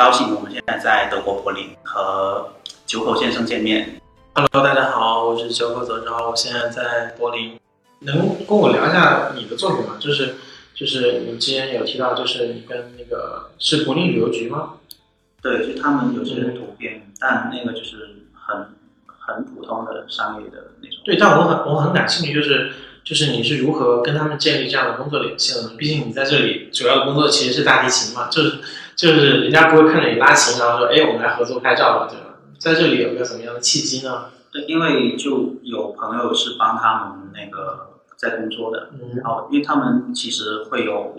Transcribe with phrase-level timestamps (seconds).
[0.00, 2.50] 高兴我们现在在德国柏林和
[2.86, 4.00] 九口先生见面。
[4.32, 7.60] Hello，大家好，我是九口泽之后，我现在在柏林。
[7.98, 9.98] 能跟我聊一下你的作品吗？
[10.00, 10.36] 就是
[10.74, 14.76] 就是你之前有提到，就是你跟那个是柏林旅游局吗？
[15.42, 18.68] 对，就他们有些图片，但那个就是很
[19.06, 20.98] 很普通的商业的那种。
[21.04, 22.72] 对，但我很我很感兴趣，就是
[23.04, 25.72] 就是你是如何跟他们建立这样的工作联系的呢？
[25.76, 28.60] 毕竟你在这里主要的工作其实是大提琴嘛，就是
[29.00, 32.36] 就是人家不会看着你拉琴，然后说，哎，我们来合作拍照吧，对吧？
[32.58, 34.26] 在这里有个什么样的契机呢？
[34.52, 41.16] 对，因为就有朋友是帮他们那个在工作的，嗯然后因为他们其实会有，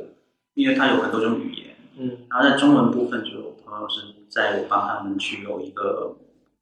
[0.53, 6.17] 因为他有很多种语言，嗯然后在中文部分就有朋友是在帮他们去有一个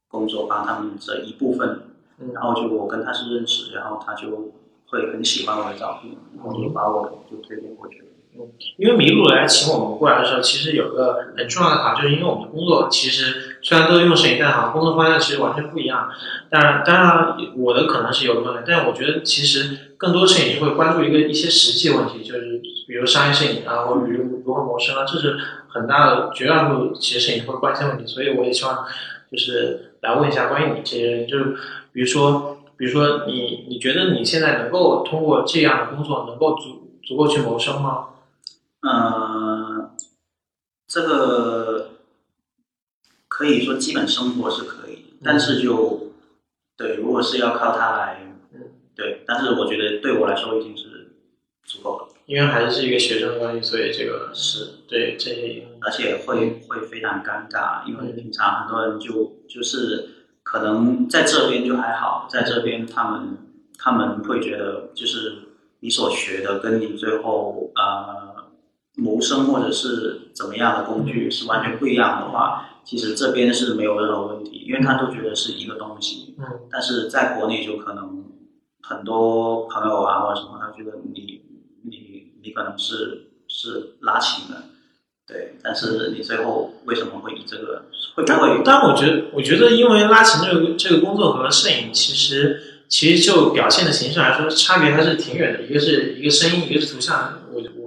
[0.08, 1.82] 工作，帮他们这一部分，
[2.18, 4.54] 嗯然后就我跟他是认识，然后他就
[4.86, 8.06] 会很喜欢我的照片，然后就把我就推荐过去了。
[8.76, 16.08] 因为麋鹿来请我们过来的时候，其实有个很重要的考，就是因为我们的工作其实虽然都是用摄影，但好像工作方向其实完全不一样。
[16.48, 25.36] 当然，当然我的可能是有的问，但我觉得其实更多摄影师会关注一个一些实际问题，就是比如商业摄影啊，或者如如何谋生啊，这是
[25.68, 28.10] 很大的绝大多数其实摄影会关心的问题。
[28.10, 28.86] 所以我也希望
[29.30, 31.56] 就是来问一下关于你这些，就是
[31.92, 38.06] 比如说，比如说你你觉得你现在能够通过这样的工作能够足足够去谋生吗？
[38.82, 39.90] 嗯，
[40.86, 41.90] 这个
[43.28, 46.12] 可以说基本生活是可以，但是就
[46.76, 48.60] 对，如果是要靠它来，嗯，
[48.94, 51.12] 对，但是我觉得对我来说已经是
[51.64, 60.08] 足够了，因为还是一个学生关系，所以这个是，对这些而且会会非常尴尬，因为平常很多人就就是
[60.42, 63.36] 可能在这边就还好，在这边他们
[63.78, 65.36] 他们会觉得就是
[65.80, 68.29] 你所学的跟你最后呃
[69.00, 76.34] 谋生或者是怎么样的工具是完全不一样的话，其实这边是没有任何问题，因为他都觉得是一个东西。
[76.38, 78.24] 嗯但是在国内就可能
[78.82, 81.42] 很多朋友啊或者什么，他觉得你
[81.82, 84.64] 你你可能是是拉琴的，
[85.26, 88.62] 对，但是你最后为什么会以这个会不但会？
[88.64, 95.62] 但我觉得，我觉得因为拉琴这个这个工作和摄影其实其实就表现的形式来说，差别还是挺远的。
[95.64, 97.39] 一个是一个声音，一个是图像。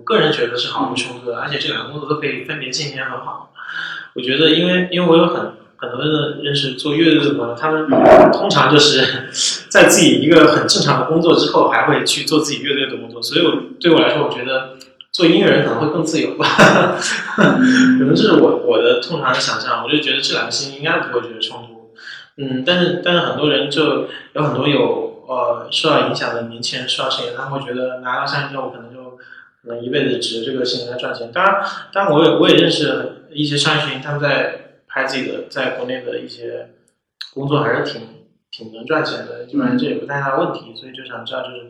[0.04, 3.52] 个人觉得是毫无冲突的，而且这两个工作都可以分别进行很好。
[4.14, 7.90] 我觉得，因为因为我有很很多的认识做乐队的朋友，他们
[8.32, 9.28] 通常就是
[9.70, 13.22] 在自己一个很正常的工作之后，还会去做自己乐队的工作。
[13.22, 14.78] 所以我对我来说，我觉得
[15.12, 16.46] 做音乐人可能会更自由吧。
[17.36, 21.92] 可能这是我我的通常的想象，我就觉得这两个事情应该不会觉得冲突。
[22.38, 28.93] 嗯，但是但是很多人就有很多有呃受到影响的年轻人受到声音，他们会觉得拿到相机之后可能
[29.64, 31.32] 可能一辈子指着这个事情来赚钱。
[31.32, 36.76] 当然，当然我也我也认识一些商业摄影，他们在拍自己的在国内的一些
[37.34, 38.02] 工作还是挺
[38.52, 40.76] 挺能赚钱的，基本上这也不太大问题。
[40.76, 41.70] 所以就想知道就是。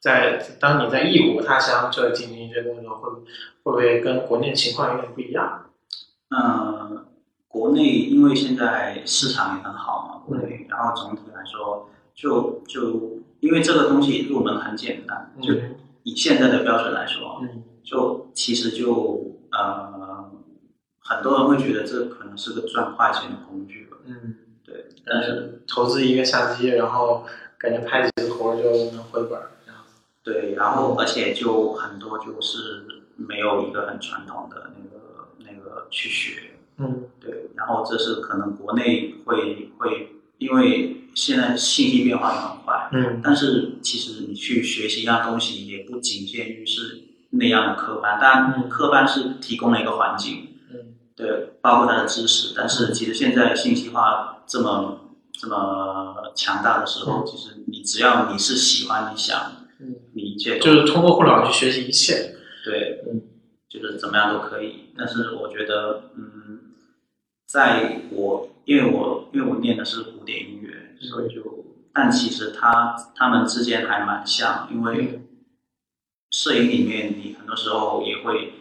[0.00, 3.22] 在当你在异国他乡这进行一些工作，会会
[3.62, 5.70] 不会跟国内的情况有点不一样？
[6.28, 7.06] 嗯，
[7.48, 15.74] 国内因为现在市场也很好嘛，国内，然后总体来说，就就因为这个东西入门很简单，就嗯
[16.04, 17.64] 以现在的标准来说，嗯。
[17.84, 20.30] 就其实就呃，
[21.00, 27.26] 很多人会觉得这可能是个赚快钱的工具吧，嗯，对，但是呃，投资一个相机，然后
[27.58, 30.00] 感觉拍几个活就能回本儿，这样子。
[30.22, 32.86] 对，然后而且就很多就是
[33.16, 37.04] 没有一个很传统的那个那个去学，嗯。
[37.20, 43.20] 对，然后这是可能国内会会因为现在信息变化也很快，嗯。
[43.22, 48.68] 但是其实你去学习一样东西也不仅限于是那样的科班，当然嗯。
[48.68, 50.94] 科班是提供了一个环境，嗯。
[51.16, 62.34] 对，包括它的知识，但是其实现在信息化这么这么强大的时候，其实你只要你是喜欢，你想，嗯，你一切就是通过互联网去学习一切。
[62.64, 63.20] 对，嗯，
[63.68, 64.90] 就是怎么样都可以。
[64.96, 66.33] 但是我觉得，嗯，
[67.54, 75.20] 在我因为我因为我念的是古典音乐，所以就，但其实它他们之间还蛮像，因为
[76.32, 78.54] 摄影里面你很多时候也会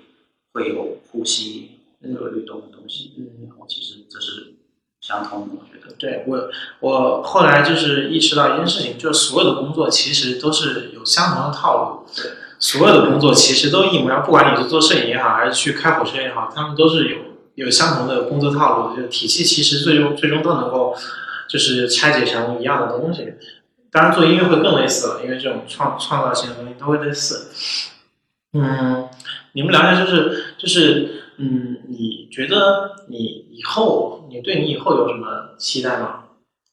[0.53, 1.71] 会有呼吸、
[2.03, 4.53] 嗯有律动的东西，嗯然后其实这是
[5.01, 5.95] 相通的，我觉得。
[5.95, 6.51] 对我，
[6.81, 12.13] 我后来就是意识到一件事情，就是所有的工作其实都是有相同的套路。
[12.15, 18.95] 对，所有的工作其实都一模一样，不管你是做摄影也好，还是去开火车也好，他们都是有有相同的工作套路。
[18.95, 20.95] 就是体系其实最终最终都能够
[21.49, 23.33] 就是拆解成一样的东西。
[23.91, 27.85] 当然，做音乐会更类似了，因为这种创创造性的东西都会类似。
[28.53, 29.07] 嗯，
[29.53, 36.21] 你们聊一下，就是就是嗯，你觉得你以后，你对你以后有什么期待吗？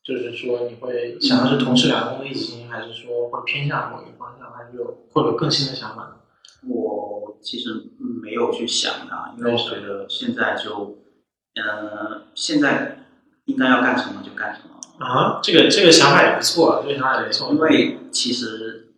[0.02, 6.16] 就是说，你会想要是同时两个工作一起，还是说会偏向某一个方向，还是有或者更新的想法？
[6.68, 7.09] 我
[7.42, 10.98] 其实没有去想它，因为我觉得现在就，
[11.54, 13.06] 呃，现在
[13.46, 15.04] 应该要干什么就干什么。
[15.04, 17.50] 啊，这个这个想法也不错，这个想法也不错。
[17.52, 18.88] 因为其实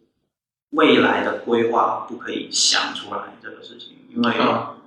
[0.70, 4.34] 未来的规划不可以想出来这个事情，因为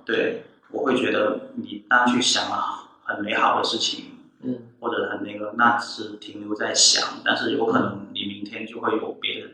[0.04, 4.04] 对，我会觉得你当去想了很美好的事情，
[4.42, 9.48] 嗯，或者很那个，那是停留在想，但是有可能你明天就会有别的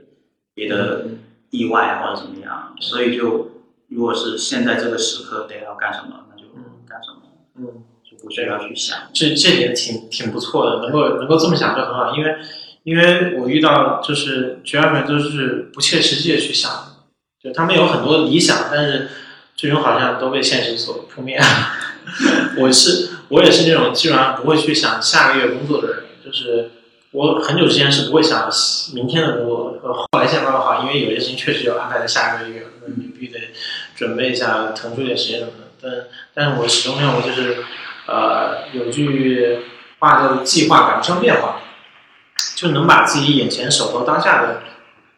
[0.55, 1.07] 别的
[1.51, 3.52] 意外或者怎么样，所以就
[3.95, 6.49] 如果是现在这个时刻得要干什么，那就
[6.89, 7.21] 干什么，
[7.59, 7.85] 嗯。
[8.05, 12.37] 就不需要去想，这这点挺挺不错的，能够能够这么想就很好，因为
[12.83, 16.71] 因为我遇到就是绝大部分都是不切实际的去想，
[17.43, 19.09] 就他们有很多理想，但是
[19.57, 21.41] 最终好像都被现实所扑灭。
[22.61, 26.71] 我是我也是那种基本上不会去想下个月工作的人，就是
[27.13, 28.51] 我很久之前是不会想
[28.95, 33.39] 明天的工作，后来现在慢慢好，因为有些事情确实要安排在下个月，你必须得
[33.95, 35.69] 准备一下，腾出点时间什么的。
[35.81, 37.65] 但但是我始终认为就是。
[38.05, 39.61] 呃，有句
[40.01, 41.61] 话叫做“计划赶不上变化”，
[42.57, 44.63] 就能把自己眼前手头当下的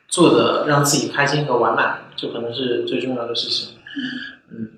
[0.06, 3.78] 做的让自己开心和完满，就可能是最重要的事情。
[4.50, 4.68] 嗯，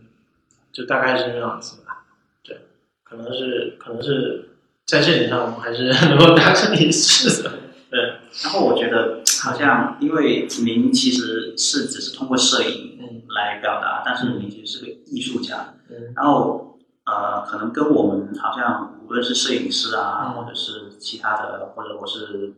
[0.73, 2.05] 就大概是这样子吧。
[2.45, 2.61] 对，
[3.03, 4.51] 可能是可能是
[4.87, 7.55] 在这点上我们还是能够达成一致的。
[7.91, 8.01] 对。
[8.45, 12.99] 然后我觉得好像因为您其实是只是通过摄影
[13.35, 15.75] 来表达，但是您其实是个艺术家。
[15.89, 16.13] 嗯。
[16.15, 16.65] 然后。
[17.09, 22.53] 呃，可能跟我们好像无论是摄影师啊，或者是其他的，或者我是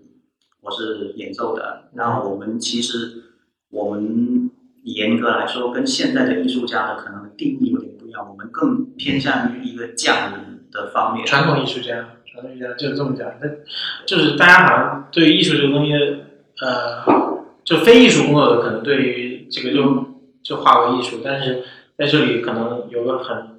[0.63, 3.25] 我是演奏的，然后我们其实
[3.69, 4.51] 我们
[4.85, 11.27] 严格来说，跟现在的艺术家的可能定义有点不一样，我们更偏向于一个匠人的方面。
[11.27, 13.49] 传统艺术家，传统艺术家就是这么讲，那
[14.07, 15.93] 就是大家好像对艺术这个东西，
[16.61, 20.05] 呃，就非艺术工作的可能对于这个就
[20.43, 21.65] 就划为艺术，但是
[21.97, 23.59] 在这里可能有个很。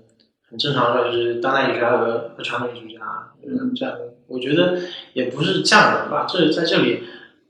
[0.52, 3.06] 很正常的，就是当代艺术家和和传统艺术家，
[3.46, 4.80] 嗯，这样，我觉得
[5.14, 6.26] 也不是匠人吧。
[6.28, 7.04] 这在这里，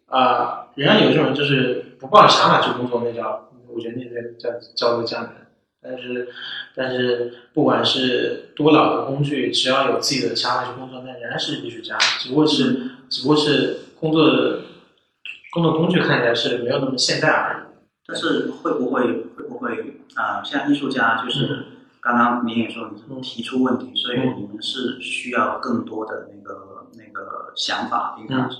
[0.07, 5.31] 啊，仍然有这种人就是不抱着想法去工作，那叫，我觉得那那叫叫做匠人。
[5.81, 6.27] 但是，
[6.75, 11.97] 但是不管是多老的工具，只要有自己的想法去工作，那仍然是艺术家。
[12.19, 14.59] 只不过是，只不过是工作的
[15.51, 17.63] 工作工具看起来是没有那么现代而已。
[18.05, 19.01] 但是会不会
[19.35, 20.43] 会不会啊？
[20.43, 21.65] 像艺术家就是。
[22.01, 28.59] 刚刚您也说你提出问题，所以你们是需要更多的那个那个想法，平常是，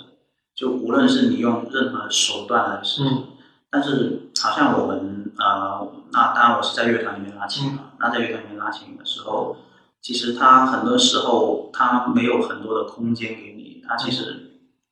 [0.53, 3.09] 就无论是你用任何手段来实现，
[3.71, 9.55] 但是好像我们呃，那当然我是在乐团里面拉琴嘛，那在乐团里面拉琴的时候，
[10.01, 14.48] 其实他很多时候他没有很多的空间给你，他其实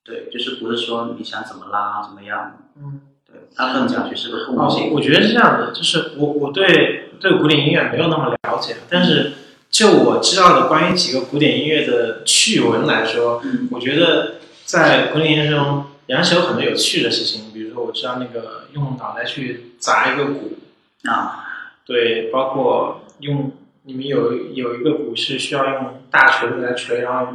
[0.08, 4.92] 对，就是不是说你想怎么拉怎么样，嗯，对，他更讲究是个共性。
[4.94, 7.04] 我觉得是这样的，就是我我对。
[7.20, 9.34] 对古典音乐没有那么了解，但是
[9.72, 13.42] 就我知道的关于几个古典音乐的趣闻来说，
[13.72, 17.52] 我觉得在古典音乐中，仍然是有很多有趣的事情。
[17.52, 20.60] 比如说，我知道那个用脑袋去砸一个鼓
[21.10, 21.44] 啊，
[21.88, 27.34] 对，包括用你们有有一个鼓是需要用大锤子来锤，然后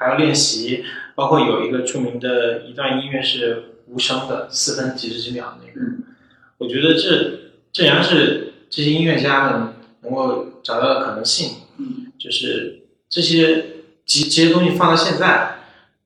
[0.00, 0.84] 还要练习。
[1.14, 5.86] 包括有一个著名的一段音乐是无声的，四分几十几秒那个，
[6.58, 8.48] 我觉得这这仍然是。
[8.72, 11.56] 这些音乐家们能够找到的可能性，
[12.16, 13.64] 就是这些
[14.06, 15.56] 这这些东西放到现在，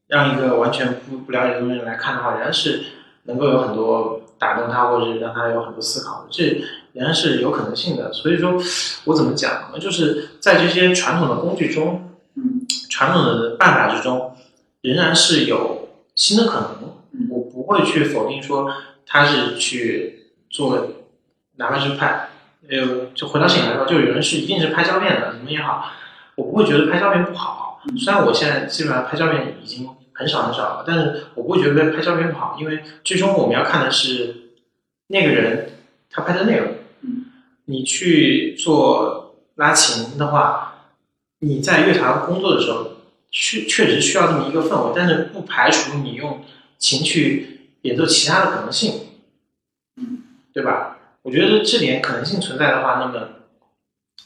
[0.07, 2.85] 让一个完全不不了解的东西来看的话，仍然是
[3.25, 8.11] 能够有很多打动他，或者是让他有很多思考的，这仍然是有可能性的。
[8.15, 8.59] 所以说，
[9.05, 9.79] 我怎么讲呢？
[9.79, 12.14] 就是在这些传统的工具中，
[12.95, 14.37] 传统的办法之中，
[14.83, 17.29] 仍然是有新的可能。
[17.29, 18.71] 我不会去否定说
[19.05, 20.87] 他是去做，
[21.57, 22.29] 哪怕是拍。
[22.71, 25.91] 呃，就回到摄影来说，就有人是一定是拍胶片的，什么也好，
[26.37, 27.83] 我不会觉得拍胶片不好。
[27.99, 34.37] 虽然我现在基本上拍胶片已经很少很少了，但是我不会觉得拍胶片不好，因为最终我们要看的是
[35.09, 35.73] 那个人
[36.09, 36.69] 他拍的内容。
[37.67, 40.74] 你去做拉琴的话，
[41.45, 42.93] 你在乐团工作的时候，
[43.31, 46.43] 确确实需要这么一个氛围，但是不排除你用
[46.79, 49.09] 琴去演奏其他的可能性，
[49.97, 50.23] 嗯，
[50.53, 50.99] 对吧？
[51.23, 53.29] 我觉得这点可能性存在的话，那么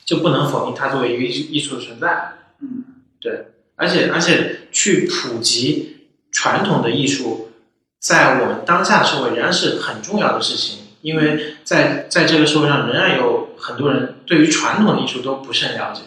[0.04, 2.32] 就不能否定它作为一个艺艺术的存在。
[2.60, 2.84] 嗯，
[3.20, 7.50] 对，而且而且去普及传统的艺术，
[7.98, 10.84] 在我们当下社会仍然是很重要的事情。
[11.00, 16.02] 因为在在这个社会上，仍然有很多人对于传统的艺术都不甚了解。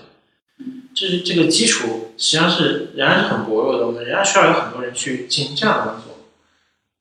[0.94, 6.28] 这是这个基础实际上是仍然是很薄弱的，我们仍然需要有很多人去进行这样的工作。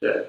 [0.00, 0.28] 对，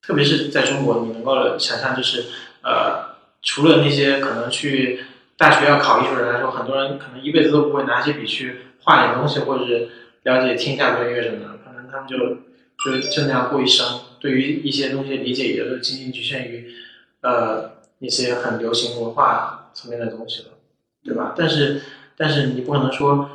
[0.00, 2.26] 特别是在中国，你能够想象，就是
[2.62, 5.00] 呃，除了那些可能去
[5.36, 9.88] 大学要考艺术的人来说，很多人可能一辈子都不会拿起笔去画点东西，或者是
[10.22, 12.16] 了解天下文乐什么的，可能他们就
[12.82, 14.00] 就就那样过一生。
[14.20, 16.72] 对于一些东西理解，也就仅仅局限于
[17.22, 20.48] 呃一些很流行文化层面的东西了，
[21.04, 21.34] 对吧？
[21.36, 21.82] 但是。
[22.18, 23.30] 但是你不可能说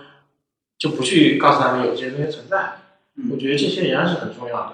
[0.78, 2.74] 就不去告诉他们有这些东西存在，
[3.32, 4.74] 我觉得这些仍然是很重要的。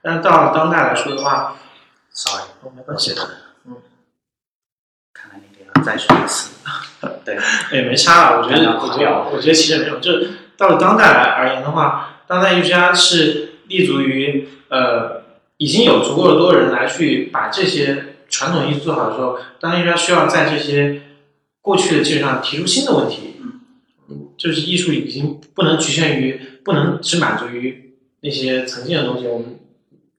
[0.00, 1.56] 但到了当代来说的话
[2.10, 2.44] ，sorry，
[2.76, 3.22] 没关系的，
[3.66, 3.76] 嗯，
[5.12, 6.54] 看来你得要再说一次，
[7.24, 7.36] 对，
[7.72, 8.38] 也没差了。
[8.38, 9.98] 我觉得，我觉得，我觉得其实没有。
[9.98, 10.12] 就
[10.56, 15.22] 到了当代来而言的话，当代艺术家是立足于呃
[15.56, 21.02] 已经有足够的多人来去把这些传统艺术做好的时候，当代艺术家需要在这些
[21.68, 23.34] 过去的基础上提出新的问题。
[24.38, 29.26] 就是艺术已经不能局限于，不能只满足于那些曾经的东西。
[29.26, 29.58] 我们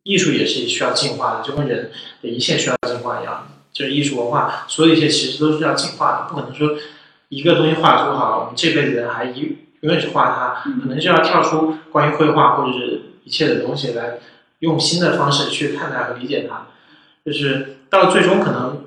[0.03, 1.89] 艺术也是需要进化的，就跟人
[2.21, 3.47] 的一切需要进化一样。
[3.73, 6.77] 就是艺术文化，所有一切其实都是要进化的，不可能说
[7.29, 9.39] 一个东西画出好了，我们这辈子还一
[9.81, 14.19] 永远去画它，可能就要跳出关于绘画或者是一切的东西来，
[14.59, 16.67] 用新的方式去看待和理解它。
[17.25, 18.85] 就是到最终，可能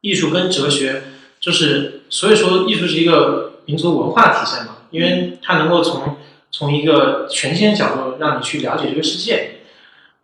[0.00, 1.02] 艺术跟哲学，
[1.44, 3.50] 就是所以说艺术是一个。
[3.66, 6.18] 民族文化体现嘛，因为它能够从
[6.50, 9.60] 从一个全新的角度让你去了解这个世界，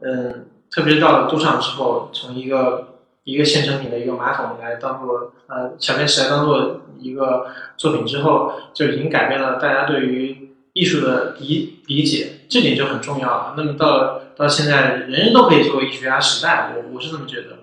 [0.01, 7.47] 嗯，特别是到了杜尚之后，从一个一个现成品的一个马桶来当做呃小便池来当做一个
[7.79, 13.55] 作品之后，就已经改变了大家对于艺术的理理解，这点就很重要了。
[13.57, 17.61] 那么到了到现在，人人都可以做艺术家时代，我我是这么觉得，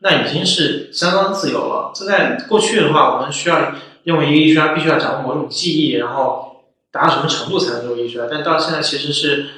[0.00, 1.92] 那已经是相当自由了。
[1.94, 3.72] 这在过去的话，我们需要。
[4.02, 8.26] 认为一个艺术家必须要掌握某种技艺，然后达到什么程度才能做艺术家？
[8.30, 9.48] 但到现在其实是，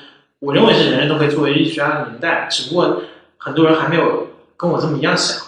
[0.40, 3.02] 我认为是人人都可以作为艺术家的年代，只不过
[3.38, 5.46] 很多人还没有跟我这么一样想。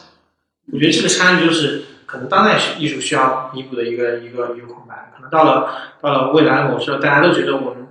[0.72, 5.10] 我觉得这个差距就是可能当代艺术需要弥补的一个一个一个空白。
[5.16, 7.88] 可能到了到了未来某时候，大家都觉得我们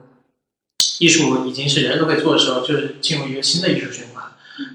[1.00, 4.13] 艺术已经是人人都可以做的时候，就是进入一个新的艺术循环，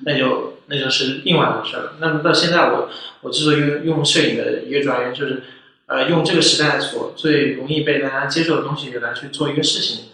[0.05, 1.95] 那就那就是另外一回事了。
[2.01, 2.89] 那么到现在，我
[3.23, 5.43] 我之所以用用摄影的一个主要原因就是。
[5.89, 10.09] 呃，用这个时代所最容易被大家接受的东西来去做一个事情，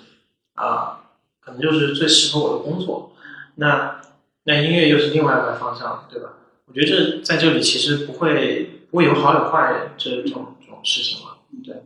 [0.54, 1.00] 啊，
[1.40, 3.12] 可能就是最适合我的工作。
[3.56, 4.00] 那
[4.44, 6.35] 那音乐又是另外一个方向，对吧？
[6.66, 11.33] 我觉得这在这里其实不会不会有好有坏这种这种事情嘛。
[11.64, 11.83] 对。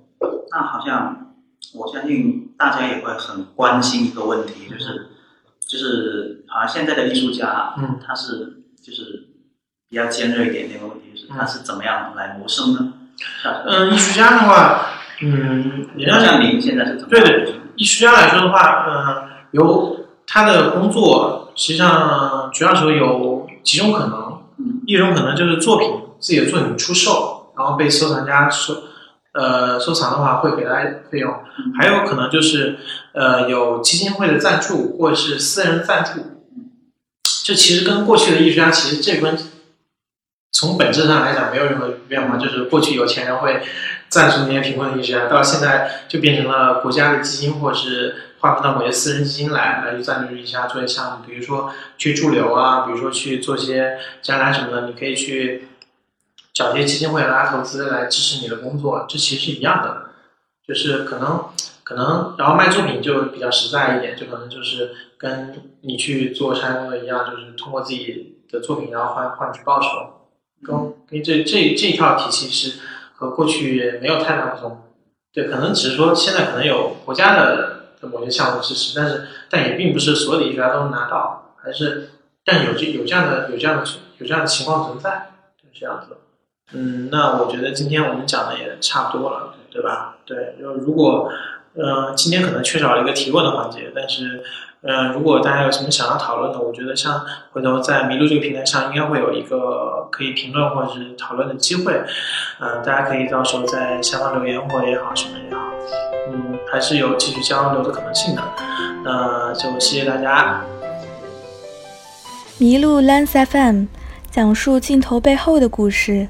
[0.51, 1.35] 那好像
[1.73, 5.07] 我相信大家也会很关心一个问题，就是
[5.69, 9.29] 就是好像现在的艺术家，嗯，他是就是
[9.89, 12.95] 比较尖锐一点那个问题，就是他是怎么样来谋生呢？
[13.67, 14.87] 嗯，艺术家的话，
[15.21, 17.09] 嗯，你要像您现在是怎么？
[17.11, 24.43] 对对，艺术家来说的话，嗯，由他的工作，实际上主要时候有几种可能。
[24.61, 28.75] 嗯，一种可能就是作品自己的作品出售，然后被收藏家收，
[29.39, 30.75] 呃，收藏的话会给他
[31.11, 31.33] 费用。
[31.79, 32.79] 还有可能就是
[33.13, 36.43] 呃，有基金会的赞助或者是私人赞助。
[37.45, 39.39] 这其实跟过去的艺术家其实这关。
[40.51, 43.63] 从本质上来讲，没有任何变化，就是过去有钱人会
[44.09, 55.69] 赞助那些贫困的艺术家，到现在就变成了国家的基金，或者是划分到某些私人基金来来去赞助艺术家做一些项目，比如说去驻留啊，比如说去做些展览什么的，你可以去
[56.59, 60.09] 找些基金会拉投资来支持你的工作，这其实是一样的，
[60.67, 61.45] 就是可能
[61.85, 69.87] 可能，然后卖作品就比较实在一点，就可能就是跟你去做商业工作一样，就是通过自己的作品然后换换取报酬。
[70.61, 70.77] 跟
[71.09, 72.81] 跟这这这一套体系是
[73.15, 74.83] 和过去没有太大不同，
[75.33, 82.11] 对，可能只是说现在可能有国家的的某些项目支持，但是但也并不是所有的艺术家都能拿到，还是
[82.45, 83.85] 但有这有这样的有这样的
[84.19, 85.31] 有这样的情况存在，
[85.63, 86.17] 是这样子。
[86.73, 90.17] 嗯，那我觉得今天我们讲的也差不多了，对吧？
[90.25, 91.31] 对，就如果
[91.75, 94.43] 呃今天可能缺少了一个提问的环节，但是。
[94.81, 102.01] 嗯，如果大家有什么想要讨论的，我觉得像回头在麋鹿这个平台上，应该会有一个可以评论或者是讨论的机会。
[102.61, 105.61] 嗯，大家可以到时候在下方留言或也好，什么也好，
[106.33, 108.43] 嗯，还是有继续交流的可能性的。
[109.03, 110.63] 那就谢谢大家。
[112.61, 113.87] 麋鹿 Lens FM
[114.31, 116.29] 讲述镜头背后的故事，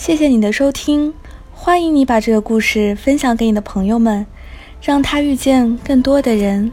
[0.00, 1.12] 谢谢你的收听，
[1.52, 4.26] 欢迎你把这个故事分享给你的朋友们，
[4.80, 6.72] 让他遇见更多的人。